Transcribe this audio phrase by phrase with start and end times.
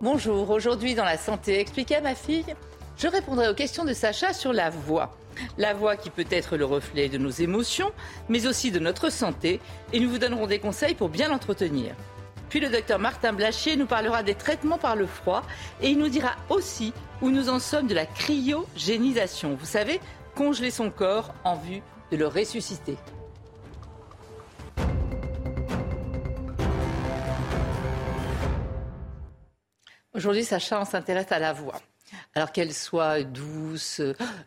[0.00, 2.44] Bonjour, aujourd'hui dans la santé expliquée à ma fille,
[2.98, 5.16] je répondrai aux questions de Sacha sur la voix.
[5.56, 7.92] La voix qui peut être le reflet de nos émotions,
[8.28, 9.60] mais aussi de notre santé,
[9.92, 11.94] et nous vous donnerons des conseils pour bien l'entretenir.
[12.50, 15.42] Puis le docteur Martin Blachier nous parlera des traitements par le froid
[15.80, 19.54] et il nous dira aussi où nous en sommes de la cryogénisation.
[19.54, 20.00] Vous savez,
[20.34, 22.96] congeler son corps en vue de le ressusciter.
[30.14, 31.80] Aujourd'hui, Sacha, on s'intéresse à la voix.
[32.36, 34.00] Alors qu'elle soit douce,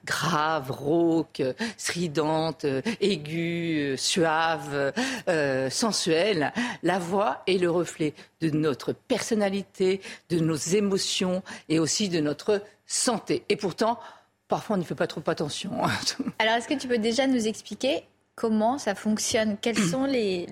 [0.05, 1.43] grave, rauque,
[1.75, 2.65] stridente,
[3.01, 4.93] aiguë, suave,
[5.27, 12.07] euh, sensuelle, la voix est le reflet de notre personnalité, de nos émotions et aussi
[12.07, 13.43] de notre santé.
[13.49, 13.99] Et pourtant,
[14.47, 15.71] parfois on n'y fait pas trop attention.
[16.39, 18.03] Alors est-ce que tu peux déjà nous expliquer
[18.35, 19.57] comment ça fonctionne?
[19.61, 20.47] Quels sont les,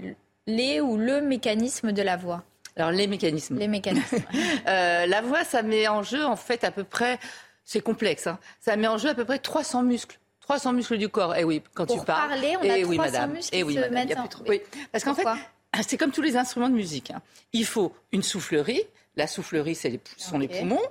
[0.47, 2.43] les ou le mécanisme de la voix?
[2.75, 3.57] Alors les mécanismes.
[3.57, 4.17] Les mécanismes.
[4.67, 7.19] euh, la voix, ça met en jeu en fait à peu près,
[7.63, 10.19] c'est complexe, hein, ça met en jeu à peu près 300 muscles.
[10.41, 11.35] 300 muscles du corps.
[11.35, 12.29] Eh oui, quand Pour tu parles.
[12.29, 13.31] parler, on eh a oui, 300 madame.
[13.33, 14.19] muscles eh oui, madame.
[14.25, 15.25] en- Oui, parce qu'en fait,
[15.87, 17.09] c'est comme tous les instruments de musique.
[17.11, 17.21] hein.
[17.53, 18.83] Il faut une soufflerie.
[19.17, 20.81] La soufflerie, c'est les sont les poumons.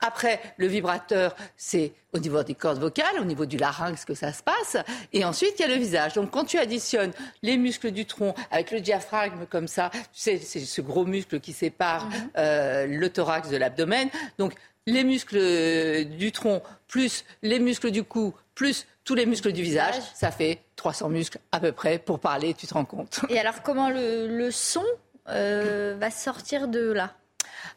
[0.00, 4.32] Après, le vibrateur, c'est au niveau des cordes vocales, au niveau du larynx que ça
[4.32, 4.76] se passe.
[5.12, 6.14] Et ensuite, il y a le visage.
[6.14, 10.38] Donc, quand tu additionnes les muscles du tronc avec le diaphragme comme ça, tu sais,
[10.38, 12.30] c'est ce gros muscle qui sépare Mhm.
[12.38, 14.08] euh, le thorax de l'abdomen.
[14.38, 14.54] Donc,
[14.86, 19.62] les muscles euh, du tronc plus les muscles du cou plus tous les muscles du
[19.62, 20.10] visage, visage.
[20.14, 23.20] ça fait 300 muscles à peu près pour parler, tu te rends compte.
[23.28, 24.84] Et alors comment le, le son
[25.28, 27.12] euh, va sortir de là?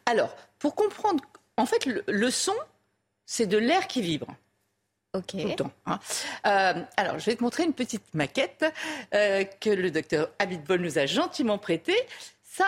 [0.06, 1.22] Alors, pour comprendre,
[1.56, 2.54] en fait, le, le son,
[3.26, 4.28] c'est de l'air qui vibre
[5.14, 5.26] Ok.
[5.30, 5.70] tout le temps.
[5.86, 5.98] hein.
[6.46, 8.64] Euh, alors, je vais te montrer une petite maquette
[9.14, 11.96] euh, que le docteur Abitbol nous a gentiment prêtée.
[12.44, 12.66] Ça,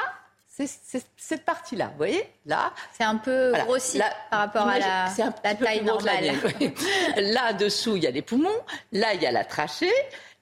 [0.48, 3.64] c'est cette partie-là, vous voyez Là, C'est un peu Voilà.
[3.64, 6.22] grossi Là, par rapport à la, un la taille normale.
[6.22, 6.75] mienne, oui.
[7.16, 8.50] Là, dessous, il y a les poumons.
[8.92, 9.92] Là, il y a la trachée.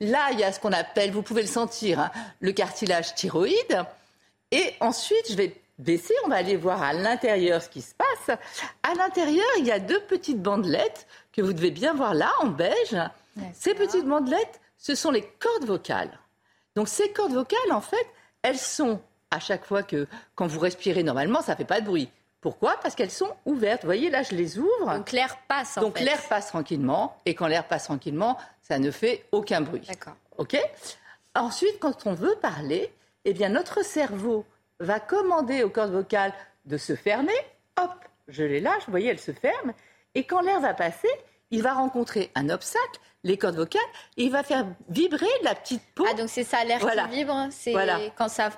[0.01, 3.85] Là, il y a ce qu'on appelle, vous pouvez le sentir, hein, le cartilage thyroïde.
[4.51, 8.39] Et ensuite, je vais baisser, on va aller voir à l'intérieur ce qui se passe.
[8.83, 12.47] À l'intérieur, il y a deux petites bandelettes que vous devez bien voir là, en
[12.47, 12.97] beige.
[13.55, 16.19] Ces petites bandelettes, ce sont les cordes vocales.
[16.75, 18.07] Donc ces cordes vocales, en fait,
[18.43, 19.01] elles sont
[19.31, 22.11] à chaque fois que quand vous respirez normalement, ça fait pas de bruit.
[22.41, 22.77] Pourquoi?
[22.83, 23.83] Parce qu'elles sont ouvertes.
[23.83, 24.95] Vous voyez, là, je les ouvre.
[24.97, 27.17] Donc l'air passe en Donc l'air passe tranquillement.
[27.27, 29.83] Et quand l'air passe tranquillement, ça ne fait aucun bruit.
[29.89, 30.15] D'accord.
[30.37, 30.57] OK?
[31.35, 32.93] Ensuite, quand on veut parler,
[33.25, 34.45] eh bien, notre cerveau
[34.81, 36.33] va commander aux cordes vocales
[36.67, 37.33] de se fermer.
[37.81, 37.91] Hop,
[38.29, 39.73] je les lâche, vous voyez, elles se ferment.
[40.15, 41.09] Et quand l'air va passer,
[41.51, 43.81] il va rencontrer un obstacle, les cordes vocales,
[44.17, 46.05] et il va faire vibrer la petite peau.
[46.09, 47.05] Ah donc c'est ça l'air Voilà.
[47.05, 47.99] qui vibre, c'est Voilà.
[48.17, 48.51] quand ça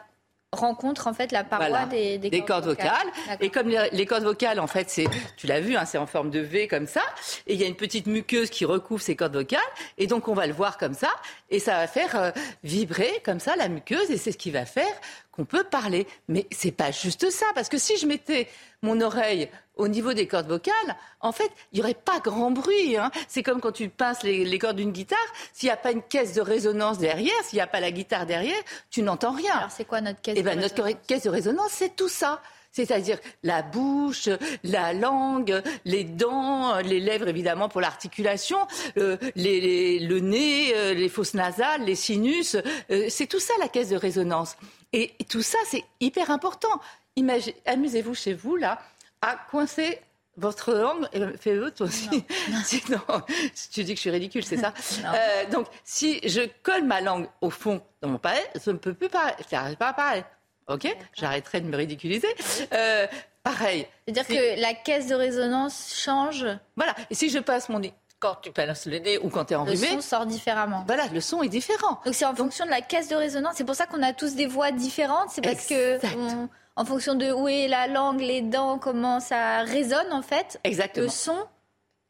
[0.52, 1.86] rencontre en fait la paroi Voilà.
[1.86, 3.06] des, des, des cordes vocales.
[3.40, 5.04] Et comme les, les cordes vocales, en fait, c'est,
[5.36, 7.02] tu l'as vu, hein, c'est en forme de V comme ça.
[7.46, 9.60] Et il y a une petite muqueuse qui recouvre ces cordes vocales.
[9.96, 11.08] Et donc, on va le voir comme ça.
[11.50, 12.30] Et ça va faire euh,
[12.64, 14.10] vibrer comme ça la muqueuse.
[14.10, 14.92] Et c'est ce qui va faire
[15.32, 16.06] qu'on peut parler.
[16.28, 17.46] Mais c'est pas juste ça.
[17.54, 18.48] Parce que si je mettais
[18.82, 20.74] mon oreille au niveau des cordes vocales,
[21.20, 22.96] en fait, il n'y aurait pas grand bruit.
[22.96, 23.10] hein.
[23.28, 25.18] C'est comme quand tu pinces les, les cordes d'une guitare.
[25.52, 28.26] S'il n'y a pas une caisse de résonance derrière, s'il n'y a pas la guitare
[28.26, 28.60] derrière,
[28.90, 29.54] tu n'entends rien.
[29.54, 31.06] Alors c'est quoi notre caisse Eh de ben, notre résonance?
[31.06, 32.40] caisse de résonance, c'est tout ça.
[32.72, 34.28] C'est-à-dire la bouche,
[34.62, 38.58] la langue, les dents, les lèvres évidemment pour l'articulation,
[38.96, 42.56] euh, les- les- le nez, euh, les fosses nasales, les sinus.
[42.90, 44.56] euh, c'est tout ça la caisse de résonance.
[44.92, 46.68] Et, et tout ça, c'est hyper important.
[47.16, 48.78] Imagine- Amusez-vous chez vous là
[49.22, 50.00] à coincer
[50.36, 51.06] votre langue.
[51.14, 52.08] Euh, Fais-le toi aussi.
[52.64, 53.00] Sinon,
[53.72, 54.72] tu dis que je suis ridicule, c'est ça
[55.02, 55.10] Non.
[55.14, 58.94] Euh, Donc, si je colle ma langue au fond dans mon palais, je ne peux
[58.94, 59.34] plus parler.
[59.50, 60.24] Je n'arrive pas à parler.
[60.68, 60.86] OK?
[61.14, 62.28] J'arrêterai de me ridiculiser.
[62.72, 63.06] Euh,
[63.42, 63.86] pareil.
[64.06, 66.46] C'est-à-dire Si- que la caisse de résonance change,
[66.76, 66.94] Voilà.
[67.10, 69.56] Et si je passe mon nez, quand tu passes le nez ou quand tu es
[69.56, 70.84] le enrhumé, son sort différemment.
[70.86, 71.98] voilà, le son est différent.
[72.04, 73.54] Donc c'est en fonction de la caisse de résonance.
[73.56, 75.30] C'est pour ça qu'on a tous des voix différentes.
[75.30, 79.62] C'est parce que on- en fonction de où est la langue, les dents, comment ça
[79.62, 81.06] résonne en fait, Exactement.
[81.06, 81.36] le son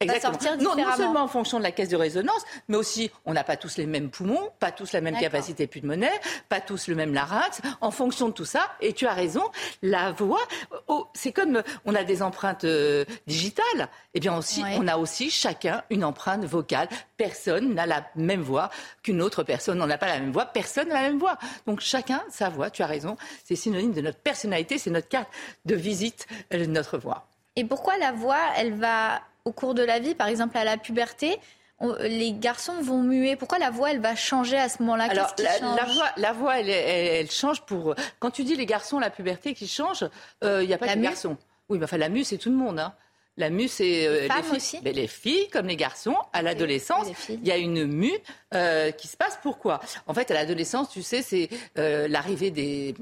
[0.01, 0.33] Exactement.
[0.33, 3.45] sortir non, non seulement en fonction de la caisse de résonance, mais aussi on n'a
[3.45, 6.19] pas tous les mêmes poumons, pas tous la même capacité pulmonaire,
[6.49, 7.61] pas tous le même larynx.
[7.81, 9.43] En fonction de tout ça, et tu as raison,
[9.83, 10.41] la voix,
[10.89, 14.77] oh, c'est comme euh, on a des empreintes euh, digitales, eh bien aussi, Ouais.
[14.79, 16.89] on a aussi chacun une empreinte vocale.
[17.17, 18.71] Personne n'a la même voix
[19.03, 19.81] qu'une autre personne.
[19.83, 21.39] On n'a pas la même voix, personne n'a la même voix.
[21.67, 22.71] Donc chacun sa voix.
[22.71, 25.29] Tu as raison, c'est synonyme de notre personnalité, c'est notre carte
[25.67, 27.27] de visite, euh, notre voix.
[27.57, 30.77] Et pourquoi la voix, elle va au cours de la vie, par exemple à la
[30.77, 31.39] puberté,
[31.79, 35.05] on- les garçons vont muer Pourquoi la voix, elle va changer à ce moment-là?
[35.11, 37.95] Alors, la, voix, la voix elle, elle- elle change pour.
[38.19, 40.05] Quand tu dis les garçons, la puberté qui change,
[40.43, 41.37] il n'y a pas La que les mue garçons.
[41.71, 42.79] Oui, mais enfin, la mue, c'est tout le monde.
[42.81, 42.93] hein.
[43.37, 44.57] La mue, c'est euh, Les filles.
[44.57, 48.13] aussi Mais les filles, comme les garçons, à l'adolescence, il y a une mue
[48.53, 49.39] euh, qui se passe.
[49.41, 49.81] Pourquoi?
[50.07, 51.49] En fait, à l'adolescence, tu sais, c'est
[51.79, 52.95] euh, l'arrivée des,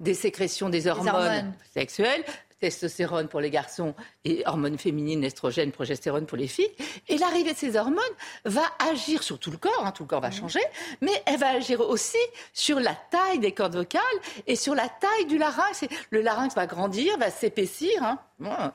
[0.00, 1.52] des sécrétions des hormones, hormones.
[1.74, 2.24] sexuelles.
[2.62, 3.92] Testostérone pour les garçons
[4.24, 6.70] et hormones féminines, estrogène, progestérone pour les filles.
[7.08, 8.04] Et l'arrivée de ces hormones
[8.44, 10.60] va agir sur tout le corps, hein, tout le corps va changer,
[11.00, 12.16] mais elle va agir aussi
[12.52, 14.00] sur la taille des cordes vocales
[14.46, 15.84] et sur la taille du larynx.
[16.10, 18.00] Le larynx va grandir, va s'épaissir.
[18.04, 18.20] hein.
[18.46, 18.72] Hein.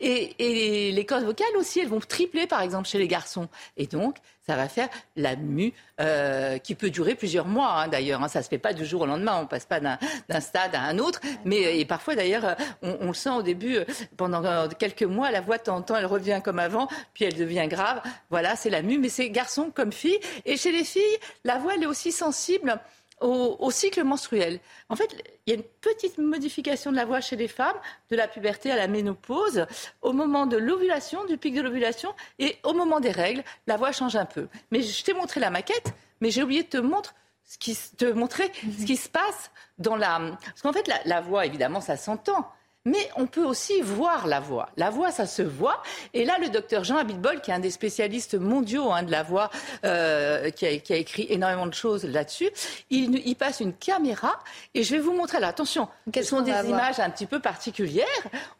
[0.00, 3.48] Et, les cordes vocales aussi, elles vont tripler, par exemple, chez les garçons.
[3.76, 4.16] Et donc,
[4.46, 8.22] ça va faire la mue euh, qui peut durer plusieurs mois, hein, d'ailleurs.
[8.22, 8.28] hein.
[8.28, 10.98] Ça se fait pas du jour au lendemain, on passe pas d'un stade à un
[10.98, 11.20] autre.
[11.44, 12.54] Mais et parfois, d'ailleurs, euh,
[13.00, 13.84] on, le sent au début, euh,
[14.16, 17.24] pendant euh, quelques mois, la voix, de temps en temps, elle revient comme avant, puis
[17.24, 18.00] elle devient grave.
[18.30, 20.18] Voilà, c'est la mue, mais c'est garçon comme fille.
[20.44, 21.02] Et chez les filles,
[21.44, 22.78] la voix, elle est aussi sensible
[23.20, 24.60] au, au cycle menstruel.
[24.88, 25.16] En fait,
[25.46, 27.76] il y a une petite modification de la voix chez les femmes,
[28.10, 29.66] de la puberté à la ménopause,
[30.02, 33.92] au moment de l'ovulation, du pic de l'ovulation, et au moment des règles, la voix
[33.92, 34.48] change un peu.
[34.70, 37.14] Mais je t'ai montré la maquette, mais j'ai oublié de te montrer
[37.44, 40.18] ce qui, te montrer ce qui se passe dans la...
[40.44, 42.50] Parce qu'en fait, la, la voix, évidemment, ça s'entend.
[42.86, 44.70] Mais on peut aussi voir la voix.
[44.78, 45.82] La voix, ça se voit.
[46.14, 49.22] Et là, le docteur Jean Abitbol, qui est un des spécialistes mondiaux hein, de la
[49.22, 49.50] voix,
[49.84, 52.48] euh, qui, a, qui a écrit énormément de choses là-dessus,
[52.88, 54.38] il, il passe une caméra
[54.72, 55.36] et je vais vous montrer.
[55.36, 58.06] Alors attention, ce Qu'est-ce sont des images un petit peu particulières.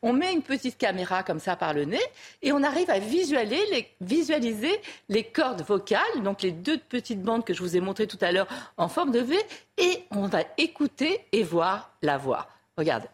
[0.02, 2.02] On met une petite caméra comme ça par le nez
[2.42, 7.44] et on arrive à visualiser les, visualiser les cordes vocales, donc les deux petites bandes
[7.44, 9.36] que je vous ai montrées tout à l'heure en forme de V,
[9.78, 12.48] et on va écouter et voir la voix.
[12.76, 13.08] Regardez.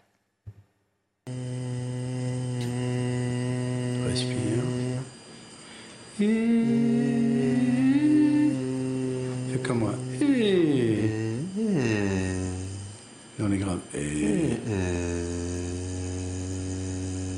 [4.09, 4.65] Respire.
[9.51, 9.95] Fais comme moi.
[13.39, 13.79] Dans les graves.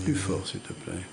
[0.05, 1.05] Plus fort, s'il te plaît.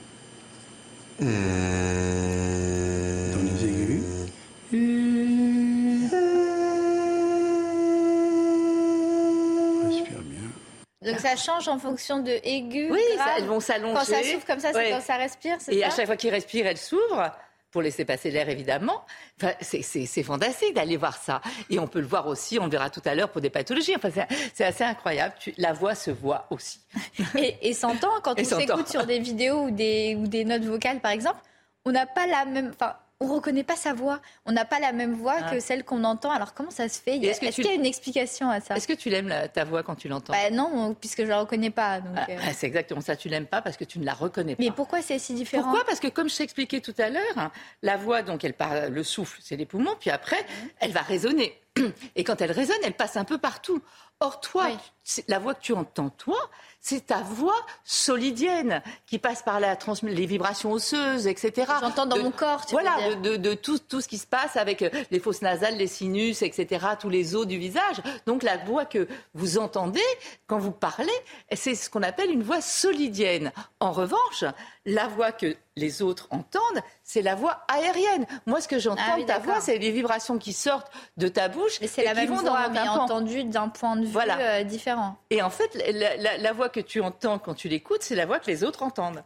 [11.35, 13.93] Ça change en fonction de aigu, Oui, ça- elles vont s'allonger.
[13.93, 14.89] Quand ça souffle comme ça, c'est Ouais.
[14.91, 17.31] quand ça respire, c'est Et ça à chaque fois qu'il respire, elle s'ouvre
[17.71, 19.01] pour laisser passer l'air, évidemment.
[19.41, 19.81] Enfin, c'est-
[20.23, 21.41] fantastique d'aller voir ça.
[21.69, 23.95] Et on peut le voir aussi, on le verra tout à l'heure pour des pathologies.
[23.95, 24.09] Enfin,
[24.53, 25.33] c'est- assez incroyable.
[25.39, 26.79] Tu- la voix se voit aussi.
[27.37, 30.63] Et, et s'entend quand Et on s'écoute sur des vidéos ou des, ou des notes
[30.65, 31.39] vocales, par exemple,
[31.85, 32.71] on n'a pas la même.
[32.75, 34.19] Enfin, on reconnaît pas sa voix.
[34.45, 35.51] On n'a pas la même voix Ah.
[35.51, 36.31] que celle qu'on entend.
[36.31, 37.18] Alors comment ça se fait?
[37.18, 38.75] Est-ce que Est-ce tu- qu'il y a une explication à ça?
[38.75, 40.33] Est-ce que tu l'aimes, la- ta voix, quand tu l'entends?
[40.33, 42.01] Bah non, on- puisque je la reconnais pas.
[42.18, 42.38] Ah, euh.
[42.44, 43.15] ah, C'est exactement ça.
[43.15, 44.63] Tu l'aimes pas parce que tu ne la reconnais pas.
[44.63, 45.63] Mais pourquoi c'est si différent?
[45.63, 45.85] Pourquoi?
[45.85, 47.51] Parce que comme je t'expliquais tout à l'heure, hein,
[47.83, 50.44] la voix, donc elle part, le souffle, c'est les poumons, puis après,
[50.79, 51.57] elle va résonner.
[52.15, 53.81] Et quand elle résonne, elle passe un peu partout.
[54.19, 55.24] Or, toi, Oui.
[55.29, 56.38] la voix que tu entends, toi,
[56.81, 61.71] c'est ta voix solidienne qui passe par la trans- les vibrations osseuses, etc.
[61.79, 63.21] J'entends dans De- mon corps, tu veux Voilà, dire.
[63.21, 65.88] de, de- de tout, tout ce qui se passe avec euh, les fosses nasales, les
[65.88, 68.01] sinus, etc., tous les os du visage.
[68.25, 70.01] Donc la voix que vous entendez
[70.47, 71.11] quand vous parlez,
[71.53, 73.51] c'est ce qu'on appelle une voix solidienne.
[73.79, 74.43] En revanche,
[74.85, 78.25] la voix que les autres entendent, c'est la voix aérienne.
[78.45, 81.27] Moi, ce que j'entends Ah oui, de ta voix, c'est les vibrations qui sortent de
[81.27, 84.11] ta bouche Mais c'est la qui même dans voix, mais entendue d'un point de vue
[84.11, 84.37] Voilà.
[84.39, 85.15] euh, différent.
[85.29, 88.25] Et en fait, la, la- la voix que tu entends quand tu l'écoutes, c'est la
[88.25, 89.23] voix que les autres entendent.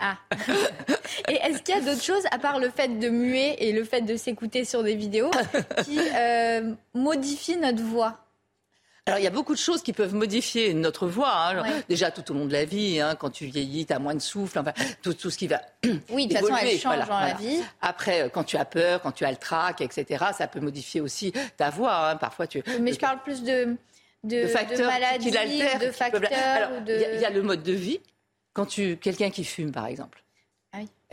[0.00, 0.16] Ah.
[1.28, 3.84] Et est-ce qu'il y a d'autres choses, à part le fait de muer et le
[3.84, 5.30] fait de s'écouter sur des vidéos,
[5.84, 8.18] qui euh, modifient notre voix?
[9.08, 11.30] Alors, il y a beaucoup de choses qui peuvent modifier notre voix.
[11.32, 11.48] hein.
[11.48, 11.82] Alors, Ouais.
[11.88, 14.20] Déjà, tout au long de la vie, hein, quand tu vieillis, tu as moins de
[14.20, 14.72] souffle, enfin,
[15.02, 15.60] tout, tout ce qui va.
[16.10, 17.60] Oui, de toute façon, elle change voilà, dans la vie.
[17.80, 21.00] Après, euh, quand tu as peur, quand tu as le trac, etc., ça peut modifier
[21.00, 22.10] aussi ta voix.
[22.10, 22.16] hein.
[22.16, 22.62] Parfois, tu.
[22.80, 23.76] Mais je parle plus de,
[24.24, 26.70] de, de facteurs de maladies, qui l'altèrent, de facteurs.
[26.86, 28.00] Il y, y a le mode de vie.
[28.52, 30.22] Quand tu quelqu'un qui fume, par exemple,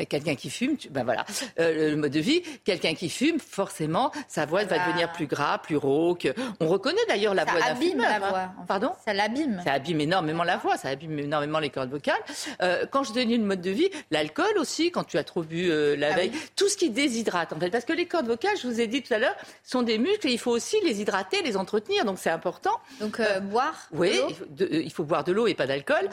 [0.10, 1.24] Quelqu'un qui fume, tu- ben voilà,
[1.58, 2.42] Euh, le mode de vie.
[2.66, 6.28] Quelqu'un qui fume, forcément, sa voix va va- devenir plus gras, plus rauque.
[6.60, 8.10] On reconnaît d'ailleurs la Ça voix d'un abîme fumeur.
[8.10, 8.30] la hein.
[8.30, 8.50] voix.
[8.58, 8.68] en fait.
[8.68, 9.62] Pardon Ça l'abîme.
[9.64, 12.20] ça abîme énormément la voix, ça abîme énormément les cordes vocales.
[12.62, 15.72] Euh, quand je donne une mode de vie, l'alcool aussi, quand tu as trop bu
[15.72, 16.40] euh, la Ah veille, oui.
[16.58, 17.70] tout ce qui déshydrate en fait.
[17.70, 20.28] Parce que les cordes vocales, je vous ai dit tout à l'heure, sont des muscles
[20.28, 22.78] et il faut aussi les hydrater, les entretenir, donc c'est important.
[23.00, 23.88] Donc boire.
[23.94, 26.10] Oui, il faut, de- il faut boire de l'eau et pas d'alcool.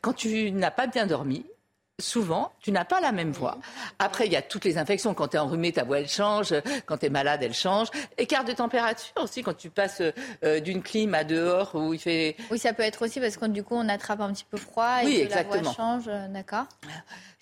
[0.00, 1.44] Quand tu n'as pas bien dormi,
[2.00, 3.58] souvent, tu n'as pas la même voix.
[3.98, 5.14] Après, il y a toutes les infections.
[5.14, 6.54] Quand tu es enrhumé, ta voix, elle change.
[6.84, 7.88] Quand tu es malade, elle change.
[8.18, 10.02] Écart de température aussi, quand tu passes
[10.44, 13.46] euh, d'une clim à dehors où il fait Oui, ça peut être aussi parce que
[13.46, 15.54] du coup, on attrape un petit peu froid et Oui, que exactement.
[15.56, 16.04] la voix change.
[16.08, 16.64] euh, D'accord.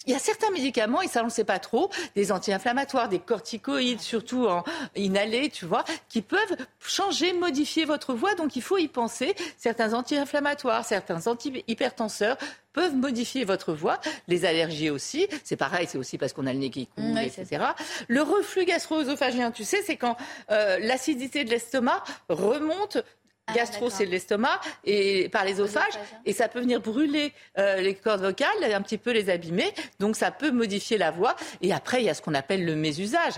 [0.06, 3.20] Il y a certains médicaments, et ça on ne sait pas trop, des anti-inflammatoires, des
[3.20, 4.62] corticoïdes, surtout en
[4.96, 8.34] inhalés, tu vois, qui peuvent changer, modifier votre voix.
[8.34, 9.34] Donc il faut y penser.
[9.56, 12.36] Certains anti-inflammatoires, certains anti-hypertenseurs
[12.74, 13.98] peuvent modifier votre voix.
[14.28, 17.64] Les allergies aussi, c'est pareil, c'est aussi parce qu'on a le nez qui coule, etc.
[18.08, 20.16] Le reflux gastro-œsophagien, tu sais, c'est quand
[20.50, 22.98] euh, l'acidité de l'estomac remonte.
[23.46, 23.98] Ah, Gastro, d'accord.
[23.98, 26.20] c'est l'estomac et par l'ésophage L'œsophage.
[26.24, 29.70] et ça peut venir brûler euh, les cordes vocales, un petit peu les abîmer.
[30.00, 31.36] Donc ça peut modifier la voix.
[31.60, 33.34] Et après, il y a ce qu'on appelle le mésusage.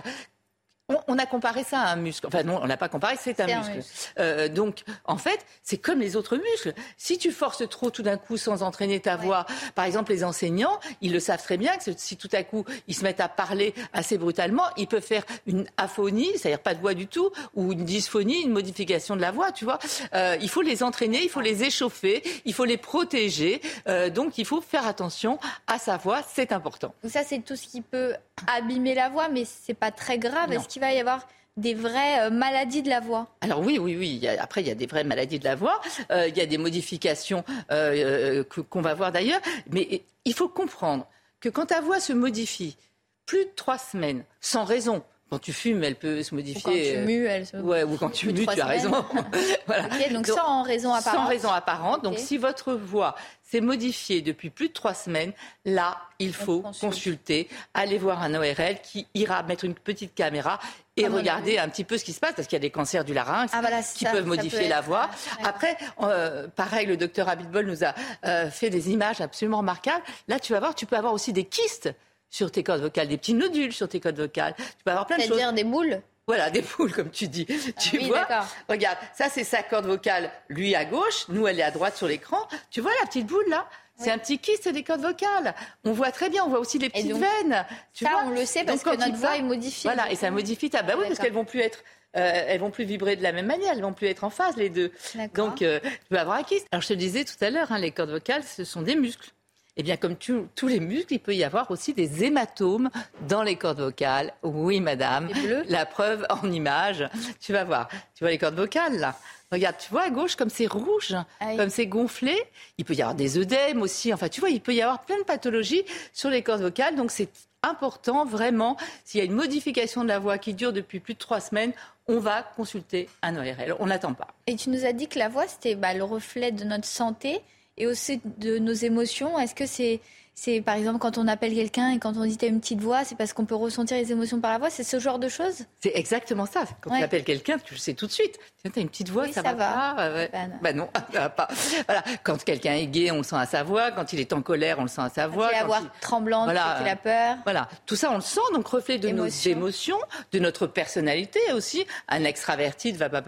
[0.89, 2.27] On, on a comparé ça à un muscle.
[2.29, 3.77] Enfin non, on l'a pas comparé, c'est un C'est un muscle.
[3.77, 4.13] muscle.
[4.21, 6.75] Euh, donc en fait, c'est comme les autres muscles.
[6.97, 10.79] Si tu forces trop tout d'un coup sans entraîner ta voix, par exemple les enseignants,
[11.01, 13.75] ils le savent très bien que si tout à coup ils se mettent à parler
[13.93, 17.85] assez brutalement, ils peuvent faire une aphonie, c'est-à-dire pas de voix du tout, ou une
[17.85, 19.51] dysphonie, une modification de la voix.
[19.51, 19.81] Tu vois,
[20.15, 23.61] Euh, il faut les entraîner, il faut les échauffer, il faut les protéger.
[23.89, 26.95] Euh, donc il faut faire attention à sa voix, c'est important.
[27.03, 28.15] Donc ça, c'est tout ce qui peut
[28.47, 30.53] abîmer la voix, mais c'est pas très grave.
[30.53, 31.27] Est-ce qu'il va y avoir
[31.57, 33.27] des vraies euh, maladies de la voix?
[33.41, 34.11] Alors oui, oui, oui.
[34.11, 35.81] il y a- après, il y a des vraies maladies de la voix.
[36.11, 39.41] Euh, il y a des modifications euh, qu'on va voir d'ailleurs.
[39.71, 41.07] Mais il faut comprendre
[41.41, 42.77] que quand ta voix se modifie
[43.25, 46.63] plus de trois semaines, sans raison, quand tu fumes, elle peut se Ou modifier.
[46.63, 47.57] quand tu euh, mues, elle se...
[47.57, 49.05] Ouais, ou quand tu mues, tu as raison.
[49.67, 49.89] voilà.
[49.89, 51.21] Donc, Donc, sans raison apparente.
[51.21, 52.05] Sans raison apparente.
[52.05, 55.33] Donc, si votre voix s'est modifiée depuis plus de trois semaines,
[55.65, 56.81] là, il faut consulte.
[56.93, 60.59] consulter, aller voir un ORL qui ira mettre une petite caméra
[60.97, 62.61] et Comme on a regarder un petit peu ce qui se passe, parce qu'il y
[62.61, 65.11] a des cancers du larynx Ah, voilà, qui ça, peuvent ça modifier peut la voix.
[65.43, 65.49] ah.
[65.49, 70.03] Après, euh, pareil, le docteur Abitbol nous a euh, fait des images absolument remarquables.
[70.29, 71.91] Là, tu vas voir, tu peux avoir aussi des kystes
[72.31, 74.55] sur tes cordes vocales, des petits nodules sur tes cordes vocales.
[74.57, 75.31] Tu peux avoir plein de choses.
[75.31, 77.47] C'est-à-dire des boules Voilà, des poules, comme tu dis.
[77.81, 78.27] tu oui, vois?
[78.69, 82.09] Regarde, ça, c'est sa corde vocale, lui à gauche, nous, elle est à droite sur
[82.09, 82.39] l'écran.
[82.71, 83.67] Tu vois la petite boule, là?
[83.99, 84.11] C'est Oui.
[84.11, 85.55] un petit kyste des cordes vocales.
[85.85, 87.65] On voit très bien, on voit aussi les petites donc, veines.
[87.95, 88.25] Tu Ça, vois?
[88.27, 89.89] on le sait parce Donc, que notre voix est modifiée.
[89.91, 90.83] Voilà, et ça modifie ta.
[90.83, 91.79] Bah oui, parce qu'elles vont plus être.
[92.17, 94.57] euh, elles vont plus vibrer de la même manière, elles vont plus être en phase
[94.57, 94.91] les deux.
[95.35, 96.67] Donc, euh, tu peux avoir un kyste.
[96.73, 98.97] Alors, je te le disais tout à l'heure, hein, les cordes vocales, ce sont des
[98.97, 99.31] muscles.
[99.79, 102.89] Eh bien, comme tu- tous les muscles, il peut y avoir aussi des hématomes
[103.29, 104.33] dans les cordes vocales.
[104.43, 105.29] Oui, madame.
[105.69, 107.07] La preuve en image.
[107.41, 107.89] Tu vas voir.
[108.15, 109.15] Tu vois les cordes vocales, là
[109.53, 112.35] Regarde, tu vois à gauche, comme c'est rouge, Ah comme c'est gonflé.
[112.79, 114.13] Il peut y avoir des œdèmes aussi.
[114.13, 116.97] Enfin, tu vois, il peut y avoir plein de pathologies sur les cordes vocales.
[116.97, 117.29] Donc, c'est
[117.63, 121.19] important, vraiment, s'il y a une modification de la voix qui dure depuis plus de
[121.19, 121.73] trois semaines,
[122.09, 123.77] on va consulter un ORL.
[123.79, 124.29] On n'attend pas.
[124.47, 127.41] Et tu nous as dit que la voix, c'était bah, le reflet de notre santé
[127.77, 129.39] et aussi de nos émotions.
[129.39, 130.01] Est-ce que c'est,
[130.35, 133.05] c'est par exemple, quand on appelle quelqu'un et quand on dit t'as une petite voix,
[133.05, 134.71] c'est parce qu'on peut ressentir les émotions par la voix?
[134.71, 135.65] C'est ce genre de choses?
[135.81, 136.65] C'est exactement ça.
[136.83, 136.99] Quand Ouais.
[136.99, 138.39] tu appelles quelqu'un, tu le sais tout de suite.
[138.63, 139.95] Tiens, t'as une petite voix, Oui, ça, ça va, va.
[139.95, 140.13] pas?
[140.13, 140.31] Ouais.
[140.33, 140.57] Bah non.
[140.63, 141.49] Bah non, ça va pas.
[141.87, 142.03] Voilà.
[142.23, 143.91] Quand quelqu'un est gai, on le sent à sa voix.
[143.93, 145.49] Quand il est en colère, on le sent à sa voix.
[145.49, 146.83] C'est la Quand voix il- tremblante, Voilà.
[146.85, 147.37] la peur.
[147.45, 149.51] Voilà, tout ça on le sent, donc reflet de Émotion.
[149.53, 149.99] nos émotions,
[150.33, 151.87] de notre personnalité aussi.
[152.09, 153.23] Un extraverti ne va pas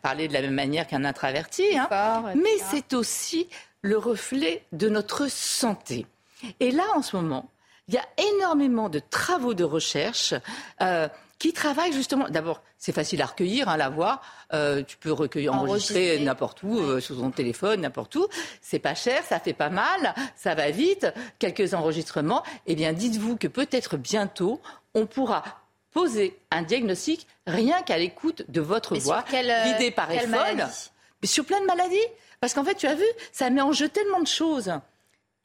[0.00, 1.64] parler de la même manière qu'un introverti.
[1.76, 1.86] hein.
[1.88, 3.48] Fort, Mais c'est aussi
[3.82, 6.06] le reflet de notre santé.
[6.60, 7.50] Et là, en ce moment,
[7.88, 10.34] il y a énormément de travaux de recherche
[10.80, 11.08] euh,
[11.38, 12.28] qui travaillent justement.
[12.28, 14.20] D'abord, c'est facile à recueillir, hein, la voix.
[14.52, 16.24] Euh, tu peux recueillir, enregistrer, Enregistrer.
[16.24, 18.26] n'importe où, euh, sur ton téléphone, n'importe où.
[18.60, 21.06] C'est pas cher, ça fait pas mal, ça va vite.
[21.40, 22.44] Quelques enregistrements.
[22.66, 24.60] Eh bien, dites-vous que peut-être bientôt,
[24.94, 25.42] on pourra
[25.92, 30.30] poser un diagnostic rien qu'à l'écoute de votre Mais voix, quelle, guidée par quelle iPhone.
[30.30, 30.62] maladie?
[30.62, 30.91] Mais
[31.24, 31.96] sur plein de maladies.
[32.40, 34.72] Parce qu'en fait, tu as vu, ça met en jeu tellement de choses.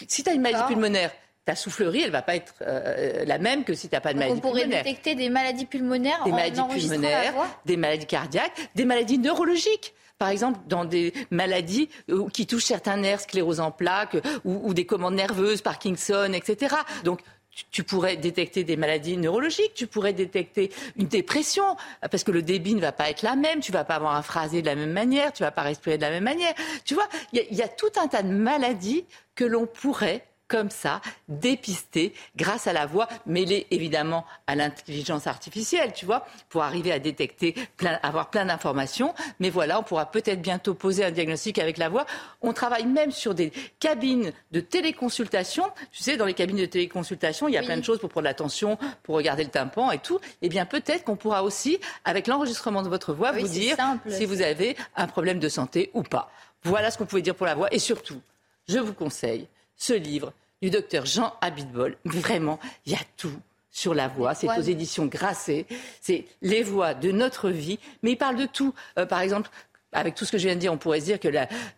[0.07, 0.73] Si tu as une maladie D'accord.
[0.73, 1.11] pulmonaire,
[1.45, 4.19] ta soufflerie, elle va pas être euh, la même que si tu n'as pas de
[4.19, 4.83] Donc, maladie on pourrait pulmonaire.
[4.83, 7.33] détecter des maladies pulmonaires Des en maladies pulmonaires,
[7.65, 9.93] des maladies cardiaques, des maladies neurologiques.
[10.17, 14.59] Par exemple, dans des maladies euh, qui touchent certains nerfs, sclérose en plaques, euh, ou,
[14.69, 16.75] ou des commandes nerveuses, Parkinson, etc.
[17.03, 17.21] Donc,
[17.71, 21.75] tu- pourrais détecter des maladies neurologiques, tu pourrais détecter une dépression,
[22.11, 24.21] parce que le débit ne va pas être la même, tu vas pas avoir un
[24.21, 26.53] phrasé de la même manière, tu vas pas respirer de la même manière.
[26.85, 31.01] Tu vois, il y a tout un tas de maladies que l'on pourrait comme ça,
[31.27, 36.99] dépister grâce à la voix, mêlée évidemment à l'intelligence artificielle, tu vois, pour arriver à
[36.99, 39.13] détecter, plein, avoir plein d'informations.
[39.39, 42.05] Mais voilà, on pourra peut-être bientôt poser un diagnostic avec la voix.
[42.41, 45.65] On travaille même sur des cabines de téléconsultation.
[45.91, 48.25] Tu sais, dans les cabines de téléconsultation, il y a plein de choses pour prendre
[48.25, 50.19] l'attention, pour regarder le tympan et tout.
[50.41, 53.75] Eh bien, peut-être qu'on pourra aussi, avec l'enregistrement de votre voix, vous dire
[54.07, 56.31] si vous avez un problème de santé ou pas.
[56.63, 57.67] Voilà ce qu'on pouvait dire pour la voix.
[57.73, 58.21] Et surtout,
[58.67, 59.47] je vous conseille
[59.77, 61.97] ce livre du docteur Jean Abitbol.
[62.05, 63.33] Vraiment, il y a tout
[63.71, 64.33] sur la voix.
[64.33, 65.65] C'est aux éditions Grasset.
[66.01, 67.79] C'est les voix de notre vie.
[68.01, 68.73] Mais il parle de tout.
[68.97, 69.49] Euh, par exemple,
[69.93, 71.29] avec tout ce que je viens de dire, on pourrait se dire que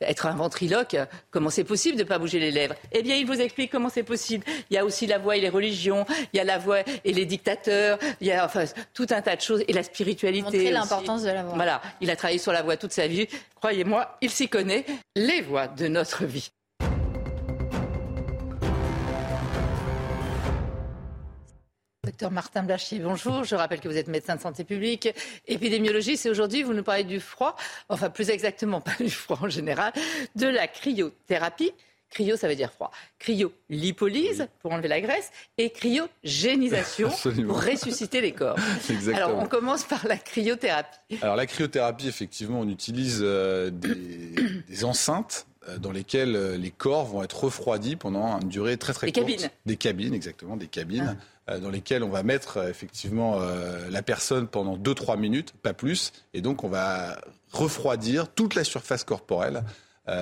[0.01, 0.96] être un ventriloque,
[1.29, 2.75] comment c'est possible de ne pas bouger les lèvres?
[2.91, 4.46] Eh bien, il vous explique comment c'est possible.
[4.70, 7.13] Il y a aussi la voix et les religions, il y a la voix et
[7.13, 8.63] les dictateurs, il y a enfin
[8.94, 10.58] tout un tas de choses et la spiritualité.
[10.58, 11.56] Montrer l'importance de la voix.
[11.56, 13.27] Voilà, il a travaillé sur la voix toute sa vie.
[13.56, 14.86] Croyez-moi, il s'y connaît.
[15.15, 16.51] Les voix de notre vie.
[22.09, 23.43] Docteur Martin Blachier, bonjour.
[23.43, 25.09] Je rappelle que vous êtes médecin de santé publique,
[25.47, 27.55] épidémiologiste, et aujourd'hui, vous nous parlez du froid,
[27.87, 29.93] enfin plus exactement, pas du froid en général,
[30.35, 31.71] de la cryothérapie.
[32.09, 32.89] Cryo, ça veut dire froid.
[33.19, 37.11] Cryolipolyse, pour enlever la graisse, et cryogénisation,
[37.45, 38.57] pour ressusciter les corps.
[38.89, 39.15] Exactement.
[39.15, 41.19] Alors, on commence par la cryothérapie.
[41.21, 43.93] Alors, la cryothérapie, effectivement, on utilise euh, des,
[44.67, 48.93] des, enceintes euh, dans lesquelles euh, les corps vont être refroidis pendant une durée très
[48.93, 49.27] très courte.
[49.27, 49.49] Des cabines.
[49.67, 51.15] Des cabines, exactement, des cabines.
[51.19, 51.23] Ah.
[51.50, 55.74] Euh, dans lesquelles on va mettre euh, effectivement euh, la personne pendant 2-3 minutes, pas
[55.74, 57.20] plus, et donc on va
[57.51, 59.63] refroidir toute la surface corporelle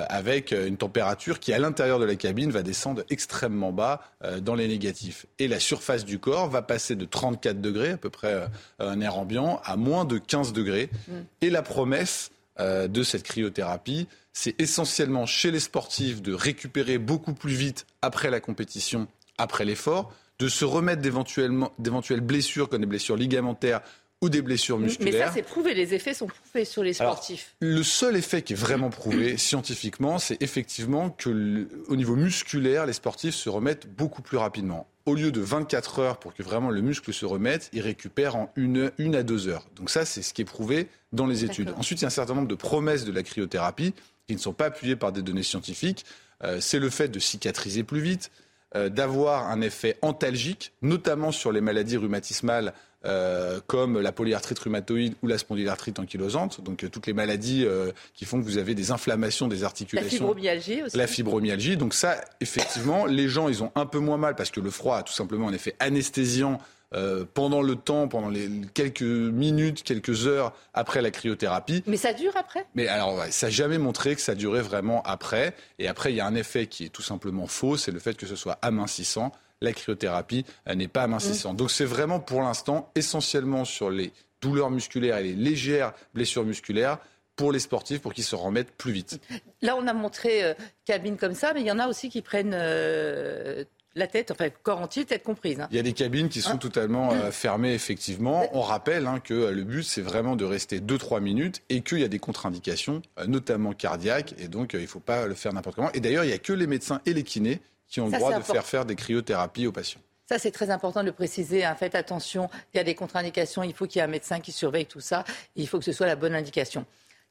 [0.10, 4.02] avec une température qui, à l'intérieur de la cabine, va descendre extrêmement bas
[4.42, 5.28] dans les négatifs.
[5.40, 9.18] Et la surface du corps va passer de 34 degrés, à peu près un air
[9.18, 10.90] ambiant, à moins de 15 degrés.
[11.08, 11.14] Mm.
[11.40, 17.54] Et la promesse de cette cryothérapie, c'est essentiellement chez les sportifs de récupérer beaucoup plus
[17.54, 19.08] vite après la compétition,
[19.38, 23.82] après l'effort, de se remettre d'éventuelles blessures comme des blessures ligamentaires
[24.22, 25.13] ou des blessures musculaires.
[25.13, 25.74] Mais ça, c'est prouvé.
[25.74, 27.56] Les effets sont prouvés sur les sportifs.
[27.60, 32.94] le seul effet qui est vraiment prouvé scientifiquement, c'est effectivement que, au niveau musculaire, les
[32.94, 34.88] sportifs se remettent beaucoup plus rapidement.
[35.06, 38.51] Au lieu de 24 heures pour que vraiment le muscle se remette, ils récupèrent en
[38.56, 39.67] une, une à deux heures.
[39.75, 41.74] Donc ça, c'est ce qui est prouvé dans les études.
[41.77, 43.94] Ensuite, il y a un certain nombre de promesses de la cryothérapie
[44.27, 46.06] qui ne sont pas appuyées par des données scientifiques.
[46.44, 48.32] Euh, c'est le fait de cicatriser plus vite,
[48.76, 52.74] d'avoir un effet antalgique, notamment sur les maladies rhumatismales
[53.06, 57.65] euh, comme la polyarthrite rhumatoïde ou la spondylarthrite ankylosante, donc euh, toutes les maladies
[58.13, 60.10] qui font que vous avez des inflammations des articulations.
[60.10, 60.98] La fibromyalgie aussi.
[60.98, 61.78] La fibromyalgie.
[61.78, 64.98] Donc ça, effectivement, les gens, ils ont un peu moins mal parce que le froid
[64.98, 66.60] a tout simplement un effet anesthésiant
[66.93, 71.84] euh, pendant le temps, pendant les quelques minutes, quelques heures après la cryothérapie.
[71.86, 72.65] Mais ça dure après?
[72.76, 75.54] Mais alors, ça n'a jamais montré que ça durait vraiment après.
[75.80, 78.15] Et après, il y a un effet qui est tout simplement faux, c'est le fait
[78.15, 79.32] que ce soit amincissant.
[79.60, 81.54] La cryothérapie n'est pas amincissant.
[81.54, 81.58] Mmh.
[81.58, 87.00] Donc c'est vraiment pour l'instant essentiellement sur les douleurs musculaires et les légères blessures musculaires
[87.38, 89.19] pour les sportifs pour qu'ils se remettent plus vite.
[89.62, 90.54] Là, on a montré euh,
[90.86, 93.63] cabine comme ça, mais il y en a aussi qui prennent euh,
[93.98, 95.60] la tête, enfin corps entier, tête comprise.
[95.60, 95.68] Hein.
[95.72, 98.48] Il y a des cabines qui sont hein totalement euh, fermées, effectivement.
[98.54, 102.00] On rappelle hein, que euh, le but, c'est vraiment de rester 2-3 minutes et qu'il
[102.00, 105.54] y a des contre-indications, euh, notamment cardiaques, et donc il ne faut pas le faire
[105.54, 105.92] n'importe comment.
[105.94, 108.38] Et d'ailleurs, il n'y a que les médecins et les kinés qui ont le droit
[108.38, 110.02] de faire faire des cryothérapies aux patients.
[110.30, 111.64] Ça, c'est très important de le préciser.
[111.80, 114.52] Faites attention, il y a des contre-indications, il faut qu'il y ait un médecin qui
[114.52, 115.24] surveille tout ça,
[115.56, 116.86] il faut que ce soit la bonne indication.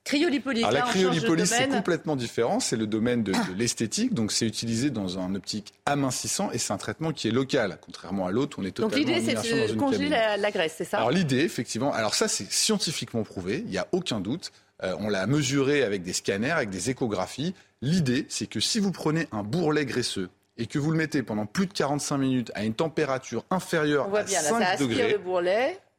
[0.06, 0.64] Cryolipolyse.
[0.70, 2.60] la cryolipolyse, c'est complètement différent.
[2.60, 4.14] C'est le domaine de, l'esthétique.
[4.14, 8.26] Donc, c'est utilisé dans un optique amincissant et c'est un traitement qui est local, contrairement
[8.26, 10.98] à l'autre, on est totalement Donc, l'idée, c'est de congeler la, graisse, c'est ça?
[10.98, 14.52] Alors, l'idée, effectivement, alors ça, c'est scientifiquement prouvé, il n'y a aucun doute.
[14.84, 17.54] Euh, on l'a mesuré avec des scanners, avec des échographies.
[17.82, 21.46] L'idée, c'est que si vous prenez un bourrelet graisseux et que vous le mettez pendant
[21.46, 25.18] plus de 45 minutes à une température inférieure à 5 degrés,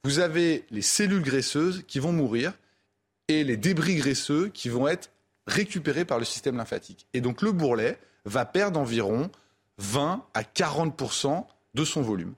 [0.04, 2.54] vous avez les cellules graisseuses qui vont mourir
[3.28, 5.10] et les débris graisseux qui vont être
[5.46, 7.08] récupérés par le système lymphatique.
[7.14, 9.30] Et donc le bourrelet va perdre environ
[9.78, 12.34] 20 à 40% de son volume.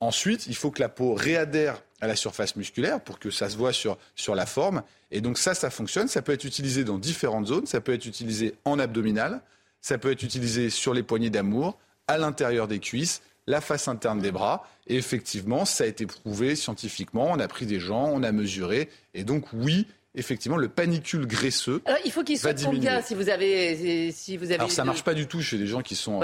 [0.00, 3.56] Ensuite, il faut que la peau réadhère à la surface musculaire pour que ça se
[3.56, 4.82] voit sur, sur la forme.
[5.10, 6.08] Et donc ça, ça fonctionne.
[6.08, 7.66] Ça peut être utilisé dans différentes zones.
[7.66, 9.42] Ça peut être utilisé en abdominal.
[9.82, 14.20] Ça peut être utilisé sur les poignées d'amour, à l'intérieur des cuisses, la face interne
[14.20, 14.66] des bras.
[14.86, 17.28] Et effectivement, ça a été prouvé scientifiquement.
[17.30, 18.88] On a pris des gens, on a mesuré.
[19.14, 21.82] Et donc oui, effectivement, le panicule graisseux.
[21.84, 24.56] Alors, il faut qu'il soit combien si vous avez, si vous avez.
[24.56, 26.20] Alors, ça marche pas du tout chez les gens qui sont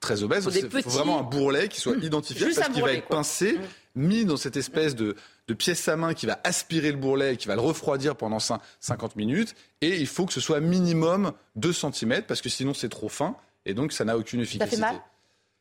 [0.00, 0.48] très obèses.
[0.54, 2.04] Il faut, vraiment un bourrelet qui soit mmh.
[2.04, 3.60] identifié parce qu'il va être pincé, mmh.
[3.96, 5.16] mis dans cette espèce de,
[5.48, 8.38] de pièce à main qui va aspirer le bourrelet et qui va le refroidir pendant
[8.38, 9.54] 50 minutes.
[9.80, 13.36] Et il faut que ce soit minimum 2 cm parce que sinon c'est trop fin
[13.66, 14.76] et donc ça n'a aucune efficacité.
[14.76, 15.02] Ça fait mal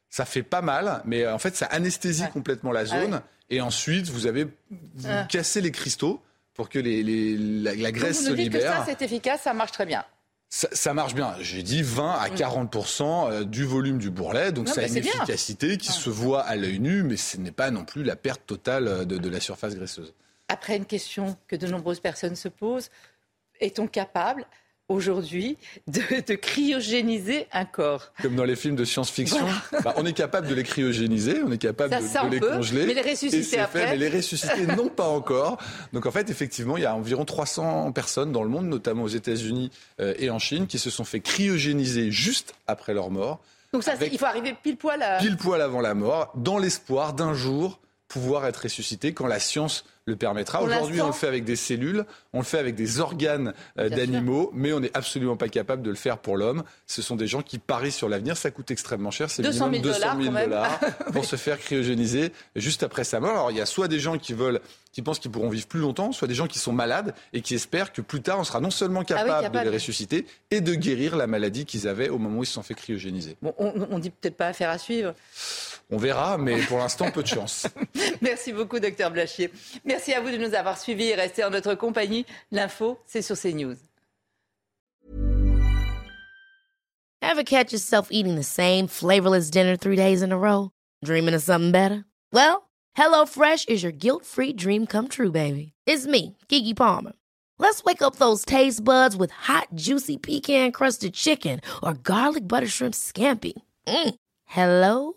[0.10, 2.30] Ça fait pas mal, mais euh, en fait, ça anesthésie Ouais.
[2.30, 3.22] complètement la Ah zone.
[3.50, 5.26] Et ensuite, vous avez vous Ah.
[5.30, 6.22] cassez les cristaux
[6.58, 9.72] pour que les, les- la, la Donc, se dites que ça, c'est efficace, ça marche
[9.72, 10.04] très bien.
[10.50, 11.36] Ça, ça marche bien.
[11.40, 12.76] J'ai dit 20 à 40
[13.30, 15.14] euh, du volume du bourrelet, donc Non, ça a une bien.
[15.14, 18.42] efficacité qui se voit à l'œil nu, mais ce n'est pas non plus la perte
[18.46, 20.14] totale euh, de, de la surface graisseuse.
[20.48, 22.90] Après, une question que de nombreuses personnes se posent.
[23.60, 24.46] Est-on capable
[24.90, 29.46] aujourd'hui de, de cryogéniser un corps Comme dans les films de science-fiction,
[29.84, 32.30] bah, on est capable de les cryogéniser, on est capable Ça, de, ça, de on
[32.30, 32.86] les peut, congeler.
[32.86, 35.58] mais les ressusciter après fait, mais les ressusciter, non pas encore.
[35.94, 39.08] Donc en fait, effectivement, il y a environ 300 personnes dans le monde, notamment aux
[39.08, 43.42] États-Unis euh, et en Chine, qui se sont fait cryogéniser juste après leur mort,
[43.74, 45.18] Donc ça, il faut arriver pile poil à...
[45.18, 49.84] pile poil avant la mort, dans l'espoir d'un jour pouvoir être ressuscité quand la science
[50.08, 50.64] le permettra.
[50.64, 54.52] Aujourd'hui, on le fait avec des cellules, on le fait avec des organes euh, d'animaux,
[54.54, 56.64] mais on n'est absolument pas capable de le faire pour l'homme.
[56.88, 58.38] Ce sont des gens qui parient sur l'avenir.
[58.38, 59.30] Ça coûte extrêmement cher.
[59.30, 60.80] C'est 200 000 minimum 200 000 dollars, dollars
[61.14, 63.32] pour se faire cryogéniser juste après sa mort.
[63.32, 64.62] Alors, il y a soit des gens qui veulent,
[64.94, 67.54] qui pensent qu'ils pourront vivre plus longtemps, soit des gens qui sont malades et qui
[67.56, 69.66] espèrent que plus tard, on sera non seulement capable, de Ah capable.
[69.66, 72.64] les ressusciter et de guérir la maladie qu'ils avaient au moment où ils se sont
[72.64, 73.36] fait cryogéniser.
[73.42, 75.14] Bon, on, on dit peut-être pas affaire à suivre.
[75.90, 77.66] On verra, mais pour l'instant, peu de chance.
[78.22, 79.50] Merci beaucoup, docteur Blachier.
[79.86, 82.26] Merci à vous de nous avoir suivis et restez en notre compagnie.
[82.52, 83.78] L'info, c'est sur CNews.
[87.22, 90.72] Ever catch yourself eating the same flavorless dinner three days in a row?
[91.04, 92.04] Dreaming of something better?
[92.34, 95.74] Well, HelloFresh is your guilt-free dream come true, baby.
[95.86, 97.14] It's me, Kiki Palmer.
[97.60, 102.94] Let's wake up those taste buds with hot, juicy pecan-crusted chicken or garlic butter shrimp
[102.94, 103.54] scampi.
[103.88, 104.16] Mm.
[104.46, 105.17] Hello?